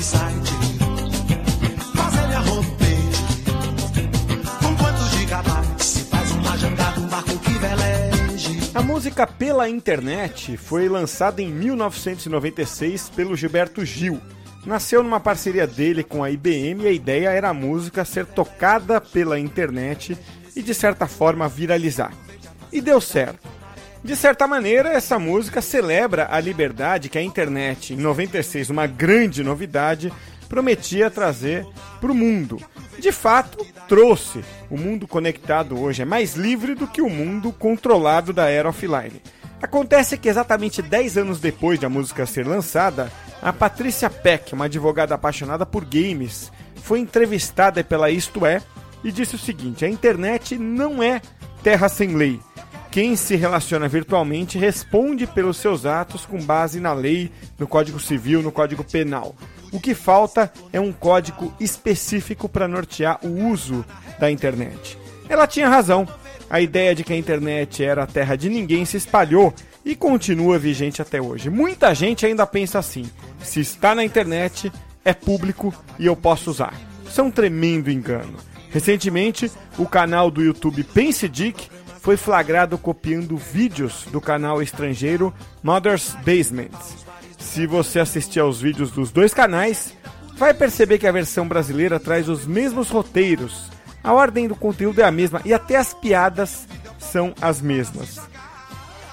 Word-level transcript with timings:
website, 0.00 0.50
fazer 1.94 2.26
minha 2.26 2.40
homepage. 2.40 3.24
Com 4.62 4.76
quantos 4.76 5.10
gigabytes 5.10 5.86
se 5.86 6.04
faz 6.04 6.30
uma 6.30 6.56
jangada, 6.56 7.00
um 7.00 7.06
barco 7.06 7.38
que 7.38 7.52
veleje. 7.52 8.70
A 8.74 8.80
música 8.80 9.26
Pela 9.26 9.68
Internet 9.68 10.56
foi 10.56 10.88
lançada 10.88 11.42
em 11.42 11.52
1996 11.52 13.10
pelo 13.10 13.36
Gilberto 13.36 13.84
Gil. 13.84 14.18
Nasceu 14.64 15.02
numa 15.02 15.20
parceria 15.20 15.66
dele 15.66 16.02
com 16.02 16.24
a 16.24 16.30
IBM 16.30 16.84
e 16.84 16.88
a 16.88 16.92
ideia 16.92 17.28
era 17.28 17.50
a 17.50 17.54
música 17.54 18.02
ser 18.02 18.24
tocada 18.24 19.02
pela 19.02 19.38
internet 19.38 20.16
e 20.56 20.62
de 20.62 20.72
certa 20.72 21.06
forma 21.06 21.46
viralizar. 21.46 22.14
E 22.72 22.80
deu 22.80 23.02
certo. 23.02 23.59
De 24.02 24.16
certa 24.16 24.46
maneira, 24.46 24.90
essa 24.90 25.18
música 25.18 25.60
celebra 25.60 26.28
a 26.30 26.40
liberdade 26.40 27.08
que 27.08 27.18
a 27.18 27.22
internet, 27.22 27.92
em 27.92 27.96
96, 27.96 28.70
uma 28.70 28.86
grande 28.86 29.44
novidade, 29.44 30.12
prometia 30.48 31.10
trazer 31.10 31.66
para 32.00 32.10
o 32.10 32.14
mundo. 32.14 32.58
De 32.98 33.12
fato, 33.12 33.64
trouxe. 33.86 34.42
O 34.70 34.78
mundo 34.78 35.06
conectado 35.06 35.78
hoje 35.78 36.02
é 36.02 36.04
mais 36.04 36.34
livre 36.34 36.74
do 36.74 36.86
que 36.86 37.02
o 37.02 37.10
mundo 37.10 37.52
controlado 37.52 38.32
da 38.32 38.48
era 38.48 38.68
offline. 38.68 39.22
Acontece 39.62 40.16
que 40.16 40.28
exatamente 40.28 40.80
10 40.80 41.18
anos 41.18 41.38
depois 41.38 41.78
de 41.78 41.84
a 41.84 41.90
música 41.90 42.24
ser 42.24 42.46
lançada, 42.46 43.12
a 43.42 43.52
Patrícia 43.52 44.08
Peck, 44.08 44.54
uma 44.54 44.64
advogada 44.64 45.14
apaixonada 45.14 45.66
por 45.66 45.84
games, 45.84 46.50
foi 46.82 46.98
entrevistada 46.98 47.84
pela 47.84 48.10
Isto 48.10 48.46
É 48.46 48.62
e 49.04 49.12
disse 49.12 49.34
o 49.34 49.38
seguinte: 49.38 49.84
a 49.84 49.88
internet 49.88 50.56
não 50.56 51.02
é 51.02 51.20
terra 51.62 51.88
sem 51.88 52.16
lei. 52.16 52.40
Quem 52.90 53.14
se 53.14 53.36
relaciona 53.36 53.86
virtualmente 53.86 54.58
responde 54.58 55.24
pelos 55.24 55.58
seus 55.58 55.86
atos 55.86 56.26
com 56.26 56.42
base 56.42 56.80
na 56.80 56.92
lei, 56.92 57.30
no 57.56 57.68
Código 57.68 58.00
Civil, 58.00 58.42
no 58.42 58.50
Código 58.50 58.82
Penal. 58.82 59.36
O 59.70 59.78
que 59.78 59.94
falta 59.94 60.52
é 60.72 60.80
um 60.80 60.92
código 60.92 61.54
específico 61.60 62.48
para 62.48 62.66
nortear 62.66 63.20
o 63.22 63.46
uso 63.48 63.84
da 64.18 64.28
internet. 64.28 64.98
Ela 65.28 65.46
tinha 65.46 65.68
razão. 65.68 66.06
A 66.48 66.60
ideia 66.60 66.92
de 66.92 67.04
que 67.04 67.12
a 67.12 67.16
internet 67.16 67.84
era 67.84 68.02
a 68.02 68.06
terra 68.08 68.34
de 68.34 68.48
ninguém 68.48 68.84
se 68.84 68.96
espalhou 68.96 69.54
e 69.84 69.94
continua 69.94 70.58
vigente 70.58 71.00
até 71.00 71.22
hoje. 71.22 71.48
Muita 71.48 71.94
gente 71.94 72.26
ainda 72.26 72.44
pensa 72.44 72.80
assim: 72.80 73.08
se 73.40 73.60
está 73.60 73.94
na 73.94 74.04
internet, 74.04 74.72
é 75.04 75.14
público 75.14 75.72
e 75.96 76.06
eu 76.06 76.16
posso 76.16 76.50
usar. 76.50 76.74
Isso 77.08 77.20
é 77.20 77.24
um 77.24 77.30
tremendo 77.30 77.88
engano. 77.88 78.36
Recentemente, 78.70 79.50
o 79.78 79.86
canal 79.86 80.28
do 80.28 80.42
YouTube 80.42 80.82
Pense 80.82 81.28
Dick 81.28 81.68
foi 82.00 82.16
flagrado 82.16 82.78
copiando 82.78 83.36
vídeos 83.36 84.06
do 84.10 84.20
canal 84.20 84.62
estrangeiro 84.62 85.32
Mother's 85.62 86.16
Basement. 86.24 86.70
Se 87.38 87.66
você 87.66 88.00
assistir 88.00 88.40
aos 88.40 88.60
vídeos 88.60 88.90
dos 88.90 89.10
dois 89.10 89.34
canais, 89.34 89.94
vai 90.36 90.54
perceber 90.54 90.98
que 90.98 91.06
a 91.06 91.12
versão 91.12 91.46
brasileira 91.46 92.00
traz 92.00 92.28
os 92.28 92.46
mesmos 92.46 92.88
roteiros. 92.88 93.70
A 94.02 94.14
ordem 94.14 94.48
do 94.48 94.56
conteúdo 94.56 95.00
é 95.00 95.04
a 95.04 95.10
mesma 95.10 95.42
e 95.44 95.52
até 95.52 95.76
as 95.76 95.92
piadas 95.92 96.66
são 96.98 97.34
as 97.40 97.60
mesmas. 97.60 98.18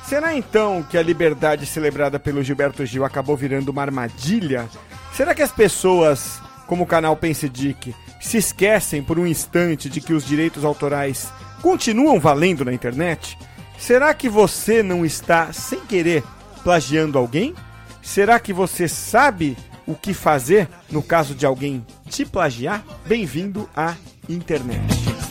Será 0.05 0.33
então 0.33 0.81
que 0.81 0.97
a 0.97 1.03
liberdade 1.03 1.65
celebrada 1.65 2.17
pelo 2.17 2.41
Gilberto 2.41 2.85
Gil 2.85 3.03
acabou 3.03 3.35
virando 3.35 3.69
uma 3.69 3.81
armadilha? 3.81 4.69
Será 5.13 5.35
que 5.35 5.41
as 5.41 5.51
pessoas, 5.51 6.41
como 6.65 6.83
o 6.83 6.87
canal 6.87 7.17
Pense 7.17 7.49
Dick, 7.49 7.93
se 8.21 8.37
esquecem 8.37 9.03
por 9.03 9.19
um 9.19 9.27
instante 9.27 9.89
de 9.89 9.99
que 9.99 10.13
os 10.13 10.25
direitos 10.25 10.63
autorais 10.63 11.29
continuam 11.61 12.19
valendo 12.19 12.63
na 12.65 12.73
internet? 12.73 13.37
Será 13.77 14.13
que 14.13 14.27
você 14.27 14.81
não 14.81 15.05
está, 15.05 15.53
sem 15.53 15.79
querer, 15.81 16.23
plagiando 16.63 17.17
alguém? 17.17 17.53
Será 18.01 18.39
que 18.39 18.51
você 18.51 18.87
sabe 18.87 19.57
o 19.85 19.93
que 19.93 20.13
fazer 20.13 20.67
no 20.89 21.03
caso 21.03 21.35
de 21.35 21.45
alguém 21.45 21.85
te 22.09 22.25
plagiar? 22.25 22.83
Bem-vindo 23.05 23.69
à 23.75 23.95
internet. 24.27 24.81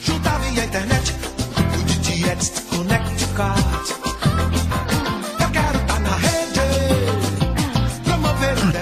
Juntava 0.02 0.44
a 0.44 0.48
internet, 0.48 1.12
o 2.72 2.76
Connect 2.76 3.26
Card. 3.34 3.95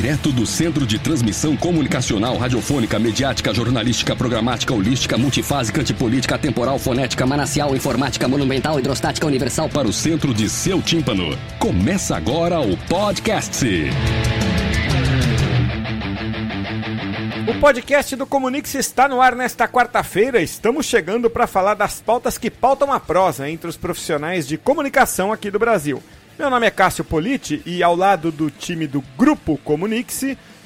Direto 0.00 0.32
do 0.32 0.46
Centro 0.46 0.86
de 0.86 0.98
Transmissão 0.98 1.54
Comunicacional, 1.54 2.38
Radiofônica, 2.38 2.98
Mediática, 2.98 3.52
Jornalística, 3.52 4.16
Programática, 4.16 4.72
Holística, 4.72 5.18
Multifásica, 5.18 5.82
Antipolítica, 5.82 6.38
Temporal, 6.38 6.78
Fonética, 6.78 7.26
Manacial, 7.26 7.76
Informática, 7.76 8.26
Monumental, 8.26 8.78
Hidrostática, 8.78 9.26
Universal 9.26 9.68
para 9.68 9.86
o 9.86 9.92
centro 9.92 10.32
de 10.32 10.48
seu 10.48 10.80
tímpano. 10.80 11.38
Começa 11.58 12.16
agora 12.16 12.58
o 12.60 12.78
podcast. 12.88 13.66
O 17.46 17.60
podcast 17.60 18.16
do 18.16 18.24
Comunix 18.24 18.74
está 18.74 19.06
no 19.06 19.20
ar 19.20 19.36
nesta 19.36 19.68
quarta-feira. 19.68 20.40
Estamos 20.40 20.86
chegando 20.86 21.28
para 21.28 21.46
falar 21.46 21.74
das 21.74 22.00
pautas 22.00 22.38
que 22.38 22.50
pautam 22.50 22.90
a 22.90 22.98
prosa 22.98 23.50
entre 23.50 23.68
os 23.68 23.76
profissionais 23.76 24.48
de 24.48 24.56
comunicação 24.56 25.30
aqui 25.30 25.50
do 25.50 25.58
Brasil. 25.58 26.02
Meu 26.40 26.48
nome 26.48 26.66
é 26.66 26.70
Cássio 26.70 27.04
Politi 27.04 27.60
e 27.66 27.82
ao 27.82 27.94
lado 27.94 28.32
do 28.32 28.50
time 28.50 28.86
do 28.86 29.04
Grupo 29.14 29.58
Comunix, 29.58 30.24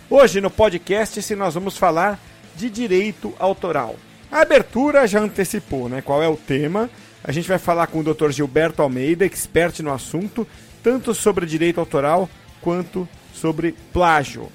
hoje 0.09 0.41
no 0.41 0.49
podcast 0.49 1.21
se 1.21 1.35
nós 1.35 1.55
vamos 1.55 1.77
falar 1.77 2.17
de 2.55 2.71
direito 2.71 3.35
autoral. 3.41 3.97
A 4.31 4.43
abertura 4.43 5.05
já 5.09 5.19
antecipou, 5.19 5.89
né? 5.89 6.01
Qual 6.01 6.23
é 6.23 6.29
o 6.29 6.37
tema? 6.37 6.89
A 7.25 7.33
gente 7.33 7.49
vai 7.49 7.59
falar 7.59 7.89
com 7.89 7.99
o 7.99 8.05
Dr. 8.05 8.31
Gilberto 8.31 8.83
Almeida, 8.83 9.27
expert 9.27 9.81
no 9.81 9.93
assunto, 9.93 10.47
tanto 10.81 11.13
sobre 11.13 11.45
direito 11.45 11.81
autoral 11.81 12.31
quanto 12.61 13.09
sobre 13.35 13.75
plágio. 13.93 14.53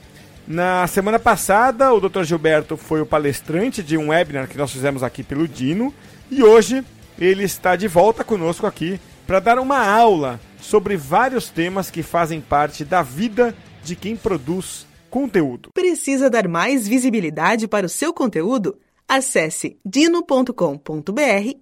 Na 0.47 0.87
semana 0.87 1.19
passada, 1.19 1.93
o 1.93 1.99
Dr. 1.99 2.23
Gilberto 2.23 2.77
foi 2.77 3.01
o 3.01 3.05
palestrante 3.05 3.83
de 3.83 3.97
um 3.97 4.07
webinar 4.07 4.47
que 4.47 4.57
nós 4.57 4.71
fizemos 4.71 5.03
aqui 5.03 5.21
pelo 5.21 5.49
Dino 5.49 5.93
e 6.31 6.41
hoje 6.41 6.81
ele 7.19 7.43
está 7.43 7.75
de 7.75 7.89
volta 7.89 8.23
conosco 8.23 8.65
aqui 8.65 8.97
para 9.27 9.41
dar 9.41 9.59
uma 9.59 9.85
aula 9.85 10.39
sobre 10.61 10.95
vários 10.97 11.49
temas 11.49 11.89
que 11.89 12.03
fazem 12.03 12.41
parte 12.41 12.83
da 12.83 13.01
vida 13.01 13.55
de 13.83 13.95
quem 13.95 14.15
produz 14.15 14.85
conteúdo. 15.09 15.69
Precisa 15.73 16.29
dar 16.29 16.47
mais 16.47 16.87
visibilidade 16.87 17.67
para 17.67 17.85
o 17.85 17.89
seu 17.89 18.13
conteúdo? 18.13 18.77
Acesse 19.07 19.79
dino.com.br 19.83 20.51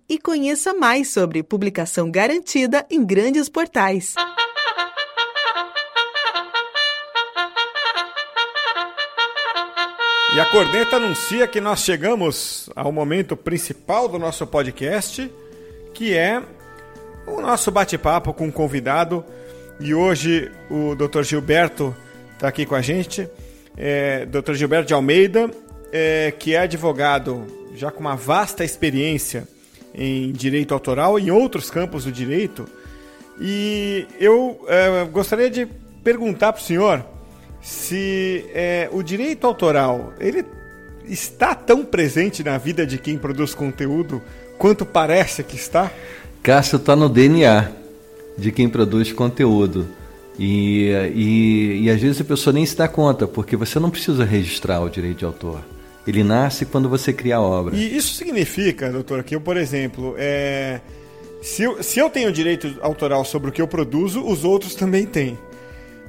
e 0.09 0.19
conheça 0.19 0.73
mais 0.73 1.09
sobre 1.09 1.41
publicação 1.41 2.11
garantida 2.11 2.85
em 2.89 3.05
grandes 3.05 3.47
portais. 3.47 4.15
E 10.35 10.39
a 10.39 10.45
corneta 10.51 10.97
anuncia 10.97 11.47
que 11.47 11.61
nós 11.61 11.79
chegamos 11.79 12.69
ao 12.75 12.91
momento 12.91 13.35
principal 13.35 14.07
do 14.07 14.19
nosso 14.19 14.45
podcast, 14.45 15.31
que 15.93 16.13
é 16.13 16.43
o 17.27 17.41
nosso 17.41 17.69
bate-papo 17.69 18.33
com 18.33 18.45
um 18.45 18.51
convidado. 18.51 19.23
E 19.79 19.93
hoje 19.93 20.49
o 20.69 20.95
Dr. 20.95 21.21
Gilberto 21.23 21.95
está 22.33 22.47
aqui 22.47 22.65
com 22.65 22.73
a 22.73 22.81
gente, 22.81 23.29
é, 23.75 24.25
Dr. 24.25 24.53
Gilberto 24.53 24.87
de 24.87 24.93
Almeida, 24.93 25.51
é, 25.91 26.33
que 26.37 26.55
é 26.55 26.59
advogado 26.59 27.45
já 27.75 27.91
com 27.91 27.99
uma 27.99 28.15
vasta 28.15 28.63
experiência 28.63 29.47
em 29.93 30.31
direito 30.31 30.73
autoral 30.73 31.19
e 31.19 31.27
em 31.27 31.31
outros 31.31 31.69
campos 31.69 32.05
do 32.05 32.11
direito. 32.11 32.67
E 33.39 34.07
eu 34.19 34.65
é, 34.67 35.05
gostaria 35.05 35.49
de 35.49 35.67
perguntar 36.03 36.53
para 36.53 36.61
o 36.61 36.63
senhor 36.63 37.05
se 37.61 38.45
é, 38.53 38.89
o 38.91 39.03
direito 39.03 39.45
autoral 39.45 40.13
ele 40.19 40.45
está 41.05 41.53
tão 41.53 41.83
presente 41.83 42.43
na 42.43 42.57
vida 42.57 42.85
de 42.85 42.97
quem 42.97 43.17
produz 43.17 43.53
conteúdo 43.53 44.21
quanto 44.57 44.85
parece 44.85 45.43
que 45.43 45.55
está? 45.55 45.91
Cássio 46.41 46.77
está 46.77 46.95
no 46.95 47.09
DNA 47.09 47.71
de 48.37 48.51
quem 48.51 48.69
produz 48.69 49.11
conteúdo. 49.11 49.87
E, 50.39 50.89
e, 51.15 51.81
e 51.83 51.89
às 51.89 51.99
vezes 51.99 52.21
a 52.21 52.23
pessoa 52.23 52.53
nem 52.53 52.65
se 52.65 52.75
dá 52.77 52.87
conta, 52.87 53.27
porque 53.27 53.55
você 53.55 53.79
não 53.79 53.89
precisa 53.89 54.23
registrar 54.23 54.81
o 54.81 54.89
direito 54.89 55.19
de 55.19 55.25
autor. 55.25 55.61
Ele 56.05 56.23
nasce 56.23 56.65
quando 56.65 56.87
você 56.87 57.11
cria 57.11 57.37
a 57.37 57.41
obra. 57.41 57.75
E 57.75 57.97
isso 57.97 58.13
significa, 58.15 58.91
doutor, 58.91 59.23
que 59.23 59.35
eu, 59.35 59.41
por 59.41 59.57
exemplo, 59.57 60.15
é, 60.17 60.79
se, 61.41 61.63
eu, 61.63 61.83
se 61.83 61.99
eu 61.99 62.09
tenho 62.09 62.31
direito 62.31 62.77
autoral 62.81 63.25
sobre 63.25 63.49
o 63.49 63.51
que 63.51 63.61
eu 63.61 63.67
produzo, 63.67 64.23
os 64.23 64.45
outros 64.45 64.75
também 64.75 65.05
têm. 65.05 65.37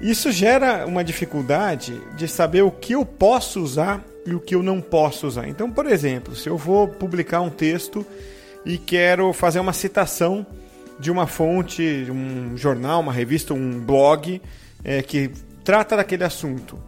Isso 0.00 0.30
gera 0.30 0.86
uma 0.86 1.02
dificuldade 1.02 2.00
de 2.16 2.28
saber 2.28 2.62
o 2.62 2.70
que 2.70 2.92
eu 2.92 3.04
posso 3.04 3.60
usar 3.60 4.04
e 4.24 4.34
o 4.34 4.40
que 4.40 4.54
eu 4.54 4.62
não 4.62 4.80
posso 4.80 5.26
usar. 5.26 5.48
Então, 5.48 5.70
por 5.70 5.86
exemplo, 5.86 6.36
se 6.36 6.48
eu 6.48 6.56
vou 6.56 6.86
publicar 6.86 7.40
um 7.40 7.50
texto 7.50 8.06
e 8.64 8.78
quero 8.78 9.32
fazer 9.32 9.60
uma 9.60 9.72
citação 9.72 10.46
de 10.98 11.10
uma 11.10 11.26
fonte, 11.26 12.06
um 12.10 12.56
jornal, 12.56 13.00
uma 13.00 13.12
revista, 13.12 13.54
um 13.54 13.80
blog, 13.80 14.40
é, 14.84 15.02
que 15.02 15.30
trata 15.64 15.96
daquele 15.96 16.24
assunto. 16.24 16.78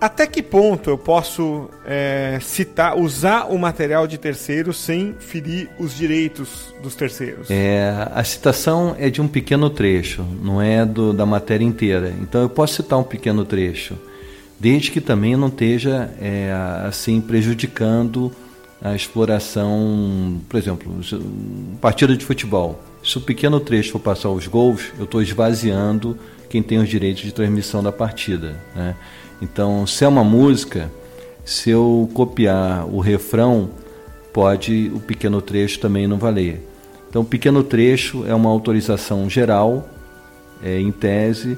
Até 0.00 0.26
que 0.26 0.42
ponto 0.42 0.90
eu 0.90 0.98
posso 0.98 1.70
é, 1.86 2.36
citar, 2.40 2.98
usar 2.98 3.44
o 3.44 3.56
material 3.56 4.04
de 4.04 4.18
terceiros 4.18 4.76
sem 4.76 5.14
ferir 5.20 5.70
os 5.78 5.96
direitos 5.96 6.74
dos 6.82 6.96
terceiros? 6.96 7.48
É, 7.48 8.08
a 8.12 8.24
citação 8.24 8.96
é 8.98 9.08
de 9.08 9.22
um 9.22 9.28
pequeno 9.28 9.70
trecho, 9.70 10.26
não 10.42 10.60
é 10.60 10.84
do, 10.84 11.12
da 11.12 11.24
matéria 11.24 11.64
inteira. 11.64 12.12
Então 12.20 12.42
eu 12.42 12.48
posso 12.48 12.82
citar 12.82 12.98
um 12.98 13.04
pequeno 13.04 13.44
trecho, 13.44 13.96
desde 14.58 14.90
que 14.90 15.00
também 15.00 15.36
não 15.36 15.46
esteja 15.46 16.10
é, 16.20 16.52
assim 16.84 17.20
prejudicando 17.20 18.32
a 18.82 18.96
exploração, 18.96 20.40
por 20.48 20.58
exemplo, 20.58 20.92
partida 21.80 22.16
de 22.16 22.24
futebol. 22.24 22.82
Se 23.04 23.16
o 23.16 23.20
pequeno 23.20 23.60
trecho 23.60 23.92
for 23.92 24.00
passar 24.00 24.30
os 24.30 24.46
gols, 24.48 24.92
eu 24.98 25.04
estou 25.04 25.22
esvaziando 25.22 26.18
quem 26.48 26.62
tem 26.62 26.78
os 26.78 26.88
direitos 26.88 27.22
de 27.22 27.32
transmissão 27.32 27.82
da 27.82 27.92
partida. 27.92 28.56
Né? 28.74 28.96
Então, 29.40 29.86
se 29.86 30.04
é 30.04 30.08
uma 30.08 30.24
música, 30.24 30.90
se 31.44 31.70
eu 31.70 32.10
copiar 32.12 32.86
o 32.86 32.98
refrão, 32.98 33.70
pode 34.32 34.90
o 34.94 34.98
pequeno 34.98 35.40
trecho 35.40 35.78
também 35.78 36.08
não 36.08 36.18
valer. 36.18 36.68
Então, 37.08 37.22
o 37.22 37.24
pequeno 37.24 37.62
trecho 37.62 38.24
é 38.26 38.34
uma 38.34 38.50
autorização 38.50 39.30
geral, 39.30 39.88
é, 40.62 40.80
em 40.80 40.90
tese, 40.90 41.56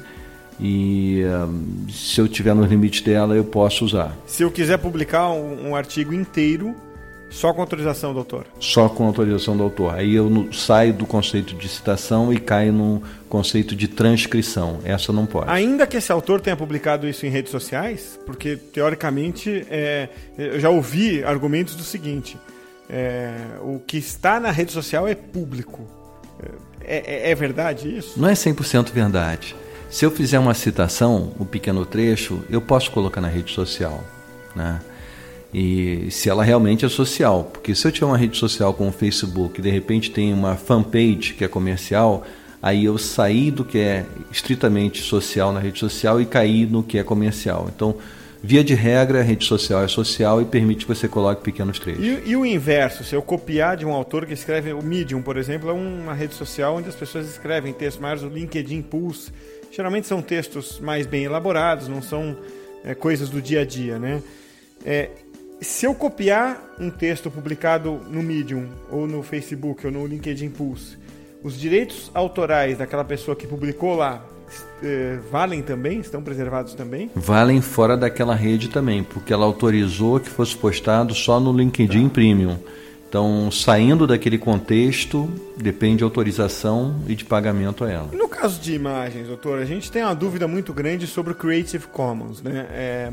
e 0.61 1.23
um, 1.25 1.89
se 1.91 2.21
eu 2.21 2.29
tiver 2.29 2.55
no 2.55 2.65
limite 2.65 3.03
dela, 3.03 3.35
eu 3.35 3.45
posso 3.45 3.85
usar. 3.85 4.17
Se 4.27 4.43
eu 4.43 4.51
quiser 4.51 4.79
publicar 4.79 5.31
um, 5.31 5.71
um 5.71 5.77
artigo 5.77 6.13
inteiro, 6.13 6.75
só 7.35 7.53
com 7.53 7.61
autorização 7.61 8.13
do 8.13 8.21
autor? 8.21 8.47
Só 8.61 8.89
com 8.89 9.09
autorização 9.09 9.57
do 9.57 9.65
autor. 9.65 9.93
Aí 9.97 10.15
eu 10.15 10.31
no, 10.31 10.53
saio 10.53 10.95
do 10.95 11.05
conceito 11.05 11.53
de 11.57 11.69
citação 11.69 12.33
e 12.33 12.39
caio 12.39 12.73
no 12.73 13.03
conceito 13.29 13.75
de 13.75 13.89
transcrição. 13.89 14.79
Essa 14.85 15.13
não 15.13 15.27
pode. 15.27 15.51
Ainda 15.51 15.85
que 15.85 15.97
esse 15.97 16.13
autor 16.13 16.41
tenha 16.41 16.57
publicado 16.57 17.09
isso 17.09 17.27
em 17.27 17.29
redes 17.29 17.51
sociais, 17.51 18.21
porque 18.25 18.57
teoricamente 18.57 19.67
é, 19.69 20.09
eu 20.39 20.61
já 20.61 20.71
ouvi 20.71 21.25
argumentos 21.25 21.75
do 21.75 21.83
seguinte: 21.83 22.39
é, 22.89 23.35
o 23.63 23.81
que 23.85 23.97
está 23.97 24.39
na 24.39 24.53
rede 24.53 24.71
social 24.71 25.09
é 25.09 25.17
público. 25.17 25.83
É, 26.83 27.27
é, 27.27 27.31
é 27.33 27.35
verdade 27.35 27.99
isso? 27.99 28.13
Não 28.17 28.29
é 28.29 28.35
100% 28.35 28.93
verdade. 28.93 29.57
Se 29.91 30.05
eu 30.05 30.11
fizer 30.13 30.39
uma 30.39 30.55
citação, 30.55 31.33
um 31.41 31.45
pequeno 31.45 31.85
trecho, 31.85 32.45
eu 32.49 32.61
posso 32.61 32.93
colocar 32.93 33.21
na 33.21 33.29
rede 33.29 33.53
social. 33.53 34.05
Né? 34.55 34.81
E 35.55 36.11
se 36.11 36.29
ela 36.29 36.43
realmente 36.43 36.85
é 36.85 36.89
social. 36.89 37.45
Porque 37.45 37.77
se 37.77 37.87
eu 37.87 37.93
tiver 37.93 38.07
uma 38.07 38.19
rede 38.19 38.37
social 38.37 38.75
como 38.75 38.91
o 38.91 38.93
Facebook 38.93 39.61
e 39.61 39.63
de 39.63 39.71
repente 39.71 40.11
tem 40.11 40.35
uma 40.35 40.57
fanpage 40.57 41.35
que 41.35 41.45
é 41.45 41.49
comercial, 41.49 42.27
aí 42.61 42.85
eu 42.85 42.99
saí 42.99 43.53
do 43.53 43.65
que 43.65 43.79
é 43.79 44.05
estritamente 44.33 45.01
social 45.01 45.53
na 45.53 45.61
rede 45.61 45.79
social 45.79 46.21
e 46.21 46.27
caí 46.27 46.67
no 46.67 46.83
que 46.83 46.99
é 46.99 47.05
comercial. 47.05 47.71
Então, 47.73 47.95
via 48.43 48.65
de 48.65 48.75
regra, 48.75 49.21
a 49.21 49.23
rede 49.23 49.45
social 49.45 49.85
é 49.85 49.87
social 49.87 50.43
e 50.43 50.45
permite 50.45 50.87
que 50.87 50.93
você 50.93 51.07
coloque 51.07 51.45
pequenos 51.45 51.79
trechos. 51.79 52.05
E, 52.05 52.31
e, 52.31 52.37
o 52.37 52.45
inverso, 52.45 53.05
se 53.05 53.15
eu 53.15 53.23
copiar 53.23 53.77
de 53.77 53.87
um 53.87 53.93
autor 53.93 54.27
que 54.27 54.33
escreve, 54.33 54.73
o 54.73 54.83
Medium, 54.83 55.23
por 55.23 55.37
exemplo, 55.37 55.71
é 55.71 55.73
uma 55.73 56.15
rede 56.15 56.35
social 56.35 56.75
onde 56.75 56.89
as 56.89 56.97
pessoas 56.97 57.29
escrevem 57.29 57.73
textos 57.73 58.03
maiores, 58.03 58.25
o 58.25 58.29
LinkedIn 58.29 58.83
Pulse, 58.83 59.31
geralmente 59.71 60.09
são 60.09 60.21
textos 60.21 60.81
mais 60.81 61.07
bem 61.07 61.23
elaborados, 61.23 61.87
não 61.87 62.03
são 62.03 62.37
é, 62.85 62.93
coisas 62.93 63.29
do 63.29 63.41
dia 63.41 63.61
a 63.61 63.65
dia, 63.65 64.01
né? 64.01 64.21
É, 64.85 65.11
se 65.61 65.87
eu 65.87 65.95
copiar 65.95 66.63
um 66.79 66.91
texto 66.91 67.31
publicado 67.31 68.01
no 68.11 68.23
Medium, 68.23 68.67
ou 68.91 69.07
no 69.07 69.23
Facebook, 69.23 69.87
ou 69.87 69.93
no 69.93 70.07
LinkedIn 70.07 70.51
Pulse, 70.51 70.97
os 71.43 71.59
direitos 71.59 72.11
autorais 72.15 72.79
daquela 72.79 73.05
pessoa 73.05 73.37
que 73.37 73.47
publicou 73.47 73.95
lá 73.95 74.25
eh, 74.83 75.19
valem 75.31 75.63
também? 75.63 76.01
Estão 76.01 76.23
preservados 76.23 76.75
também? 76.75 77.11
Valem 77.15 77.61
fora 77.61 77.97
daquela 77.97 78.35
rede 78.35 78.69
também, 78.69 79.03
porque 79.03 79.33
ela 79.33 79.45
autorizou 79.45 80.21
que 80.21 80.29
fosse 80.29 80.57
postado 80.57 81.15
só 81.15 81.41
no 81.41 81.53
LinkedIn 81.53 82.09
tá. 82.09 82.15
Premium. 82.15 82.59
Então, 83.09 83.49
saindo 83.51 84.09
daquele 84.09 84.37
contexto, 84.37 85.31
depende 85.57 85.99
de 85.99 86.05
autorização 86.05 86.97
e 87.07 87.15
de 87.15 87.25
pagamento 87.25 87.85
a 87.85 87.91
ela. 87.91 88.09
No 88.13 88.29
caso 88.29 88.61
de 88.61 88.75
imagens, 88.75 89.29
doutor, 89.29 89.61
a 89.61 89.65
gente 89.65 89.91
tem 89.91 90.03
uma 90.03 90.15
dúvida 90.15 90.49
muito 90.49 90.73
grande 90.73 91.07
sobre 91.07 91.33
o 91.33 91.37
Creative 91.37 91.87
Commons, 91.87 92.43
né? 92.43 92.67
É 92.71 93.13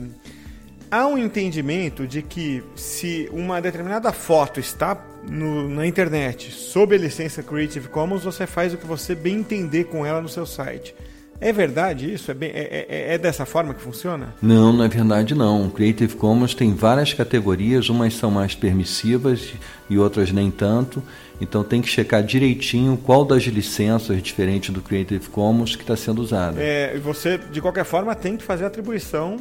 há 0.91 1.07
um 1.07 1.17
entendimento 1.17 2.05
de 2.05 2.21
que 2.21 2.61
se 2.75 3.29
uma 3.31 3.61
determinada 3.61 4.11
foto 4.11 4.59
está 4.59 5.01
no, 5.27 5.69
na 5.69 5.87
internet 5.87 6.51
sob 6.51 6.93
a 6.93 6.97
licença 6.97 7.41
Creative 7.41 7.87
Commons, 7.87 8.23
você 8.23 8.45
faz 8.45 8.73
o 8.73 8.77
que 8.77 8.85
você 8.85 9.15
bem 9.15 9.37
entender 9.37 9.85
com 9.85 10.05
ela 10.05 10.21
no 10.21 10.27
seu 10.27 10.45
site. 10.45 10.93
É 11.39 11.51
verdade 11.51 12.13
isso? 12.13 12.29
É, 12.29 12.35
bem, 12.35 12.51
é, 12.53 12.85
é, 12.87 13.13
é, 13.15 13.17
dessa 13.17 13.47
forma 13.47 13.73
que 13.73 13.81
funciona? 13.81 14.35
Não, 14.39 14.71
não 14.71 14.85
é 14.85 14.87
verdade 14.87 15.33
não. 15.33 15.71
Creative 15.71 16.15
Commons 16.15 16.53
tem 16.53 16.75
várias 16.75 17.15
categorias, 17.15 17.89
umas 17.89 18.13
são 18.13 18.29
mais 18.29 18.53
permissivas 18.53 19.51
e 19.89 19.97
outras 19.97 20.31
nem 20.31 20.51
tanto. 20.51 21.01
Então 21.39 21.63
tem 21.63 21.81
que 21.81 21.89
checar 21.89 22.21
direitinho 22.21 22.95
qual 22.95 23.25
das 23.25 23.41
licenças 23.43 24.21
diferentes 24.21 24.71
do 24.71 24.81
Creative 24.81 25.27
Commons 25.29 25.75
que 25.75 25.81
está 25.81 25.95
sendo 25.95 26.21
usada. 26.21 26.61
É, 26.61 26.95
você, 26.99 27.39
de 27.39 27.59
qualquer 27.59 27.85
forma, 27.85 28.13
tem 28.13 28.37
que 28.37 28.43
fazer 28.43 28.65
a 28.65 28.67
atribuição 28.67 29.37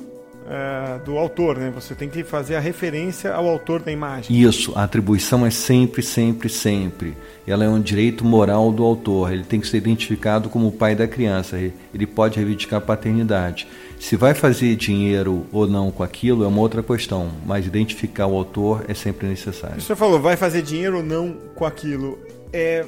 é, 0.49 0.99
do 1.05 1.17
autor, 1.17 1.59
né? 1.59 1.71
Você 1.75 1.95
tem 1.95 2.09
que 2.09 2.25
fazer 2.25 2.57
a 2.57 2.61
referência 2.61 3.33
ao 3.33 3.49
autor 3.49 3.81
da 3.81 3.93
imagem. 3.93 4.37
Isso, 4.37 4.73
a 4.75 4.85
atribuição 4.85 5.47
é 5.47 5.51
sempre, 5.51 6.03
sempre, 6.03 6.49
sempre. 6.49 7.17
Ela 7.47 7.65
é 7.65 7.69
um 7.69 7.81
direito 7.81 8.25
moral 8.25 8.73
do 8.73 8.85
autor. 8.85 9.33
Ele 9.33 9.45
tem 9.45 9.61
que 9.61 9.67
ser 9.67 9.77
identificado 9.79 10.49
como 10.49 10.69
o 10.69 10.73
pai 10.73 10.95
da 10.95 11.07
criança. 11.07 11.57
Ele 11.59 12.07
pode 12.07 12.37
reivindicar 12.37 12.79
a 12.79 12.83
paternidade. 12.83 13.67
Se 13.99 14.17
vai 14.17 14.35
fazer 14.35 14.77
dinheiro 14.77 15.47
ou 15.53 15.67
não 15.67 15.91
com 15.91 16.03
aquilo 16.03 16.43
é 16.45 16.47
uma 16.47 16.61
outra 16.61 16.83
questão, 16.83 17.31
mas 17.45 17.67
identificar 17.67 18.27
o 18.27 18.35
autor 18.35 18.85
é 18.89 18.95
sempre 18.95 19.27
necessário. 19.27 19.81
Você 19.81 19.95
falou, 19.95 20.19
vai 20.19 20.37
fazer 20.37 20.63
dinheiro 20.63 20.99
ou 20.99 21.03
não 21.03 21.37
com 21.55 21.67
aquilo. 21.67 22.19
É, 22.53 22.85